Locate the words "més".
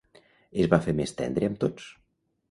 0.99-1.13